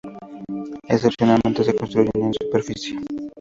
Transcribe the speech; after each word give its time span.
Excepcionalmente, 0.87 1.63
se 1.63 1.75
construyen 1.75 2.09
en 2.15 2.33
superficie. 2.33 2.99